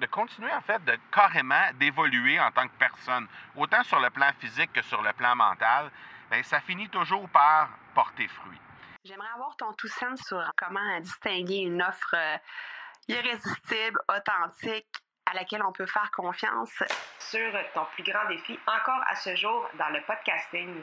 [0.00, 4.30] de continuer en fait de carrément d'évoluer en tant que personne, autant sur le plan
[4.38, 5.90] physique que sur le plan mental,
[6.30, 8.58] bien, ça finit toujours par porter fruit.
[9.04, 12.36] J'aimerais avoir ton tout sens sur comment distinguer une offre euh,
[13.08, 14.88] irrésistible, authentique,
[15.26, 16.82] à laquelle on peut faire confiance.
[17.18, 20.82] Sur ton plus grand défi encore à ce jour dans le podcasting.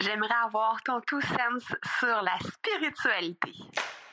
[0.00, 1.64] J'aimerais avoir ton tout sens
[1.98, 3.54] sur la spiritualité.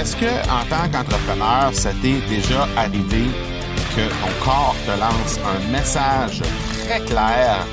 [0.00, 3.26] Est-ce que, en tant qu'entrepreneur, ça t'est déjà arrivé
[3.94, 6.40] que ton corps te lance un message
[6.86, 7.66] très clair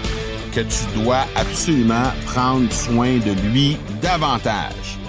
[0.54, 5.00] que tu dois absolument prendre soin de lui davantage?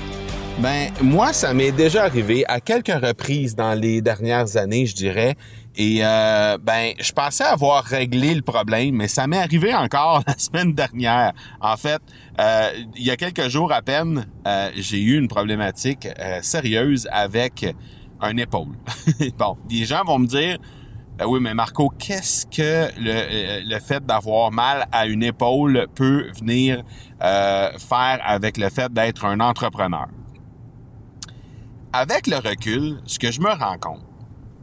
[0.61, 5.35] Ben, moi, ça m'est déjà arrivé à quelques reprises dans les dernières années, je dirais.
[5.81, 10.37] Et euh, ben, je pensais avoir réglé le problème, mais ça m'est arrivé encore la
[10.37, 11.33] semaine dernière.
[11.61, 12.03] En fait,
[12.41, 16.09] euh, il y a quelques jours à peine, euh, j'ai eu une problématique
[16.43, 17.65] sérieuse avec
[18.21, 18.75] un épaule.
[19.39, 20.59] bon, les gens vont me dire,
[21.25, 26.83] oui, mais Marco, qu'est-ce que le, le fait d'avoir mal à une épaule peut venir
[27.21, 30.09] faire avec le fait d'être un entrepreneur?
[31.93, 34.03] Avec le recul, ce que je me rends compte,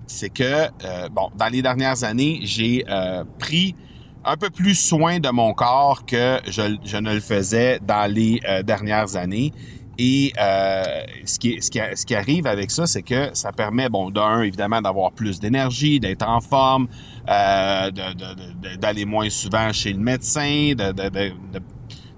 [0.07, 3.75] c'est que, euh, bon, dans les dernières années, j'ai euh, pris
[4.23, 8.63] un peu plus soin de mon corps que je, ne le faisais dans les euh,
[8.63, 9.53] dernières années.
[9.97, 14.09] Et ce, qui, ce, qui, ce qui arrive avec ça, c'est que ça permet, bon,
[14.09, 16.89] d'un, évidemment, d'avoir plus d'énergie, d'être en forme,
[17.25, 20.73] d'aller moins souvent chez le médecin,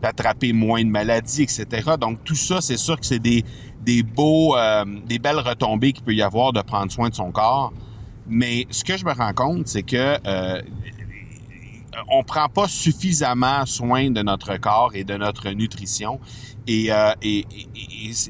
[0.02, 1.66] d'attraper moins de maladies, etc.
[2.00, 3.44] Donc, tout ça, c'est sûr que c'est des,
[3.82, 7.32] des beaux, euh, des belles retombées qu'il peut y avoir de prendre soin de son
[7.32, 7.74] corps.
[8.28, 10.62] Mais ce que je me rends compte, c'est que euh,
[12.10, 16.20] on prend pas suffisamment soin de notre corps et de notre nutrition.
[16.68, 17.46] Et, euh, et,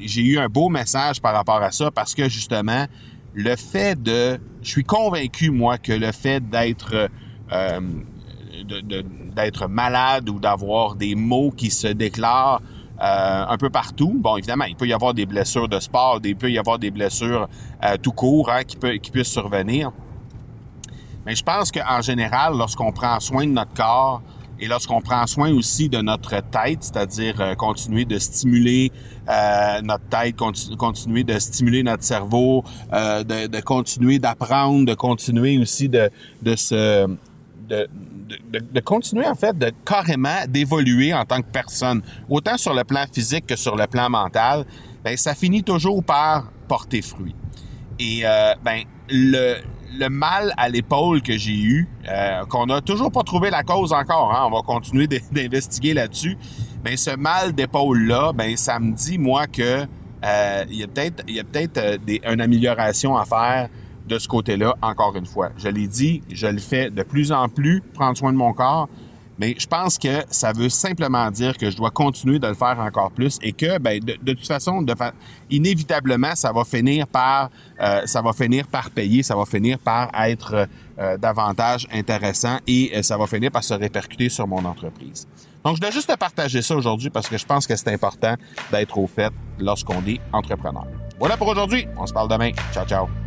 [0.01, 2.85] j'ai eu un beau message par rapport à ça parce que justement,
[3.33, 7.09] le fait de, je suis convaincu moi que le fait d'être
[7.51, 7.79] euh,
[8.67, 12.61] d'être malade ou d'avoir des maux qui se déclarent
[12.99, 14.15] euh, un peu partout.
[14.17, 16.89] Bon, évidemment, il peut y avoir des blessures de sport, il peut y avoir des
[16.89, 17.47] blessures
[17.85, 19.91] euh, tout court hein, qui, peut, qui puissent survenir.
[21.23, 24.23] Mais je pense qu'en général, lorsqu'on prend soin de notre corps
[24.59, 28.91] et lorsqu'on prend soin aussi de notre tête, c'est-à-dire euh, continuer de stimuler
[29.83, 30.35] notre tête,
[30.77, 36.09] continuer de stimuler notre cerveau, de, continuer d'apprendre, de continuer aussi de,
[36.41, 37.05] de se
[37.67, 37.87] de,
[38.27, 43.05] de, continuer en fait de carrément d'évoluer en tant que personne, autant sur le plan
[43.11, 44.65] physique que sur le plan mental,
[45.03, 47.35] ben ça finit toujours par porter fruit.
[47.99, 49.55] Et euh, ben le,
[50.09, 54.33] mal à l'épaule que j'ai eu, euh, qu'on n'a toujours pas trouvé la cause encore,
[54.33, 56.37] hein, on va continuer d'investiguer là-dessus.
[56.83, 59.87] Ben ce mal d'épaule là, ben ça me dit moi que
[60.25, 63.69] euh, il y a peut-être une amélioration à faire
[64.07, 65.49] de ce côté-là, encore une fois.
[65.57, 68.87] Je l'ai dit, je le fais de plus en plus, prendre soin de mon corps,
[69.39, 72.79] mais je pense que ça veut simplement dire que je dois continuer de le faire
[72.79, 74.83] encore plus et que, ben, de, toute façon,
[75.49, 78.01] inévitablement, ça va finir par, euh,
[78.35, 80.67] finir par payer, ça va finir par être
[80.99, 85.27] euh, davantage intéressant et euh, ça va finir par se répercuter sur mon entreprise.
[85.63, 88.35] Donc, je dois juste te partager ça aujourd'hui parce que je pense que c'est important
[88.71, 90.87] d'être au fait lorsqu'on est entrepreneur.
[91.19, 91.87] Voilà pour aujourd'hui.
[91.97, 92.51] On se parle demain.
[92.73, 93.26] Ciao, ciao.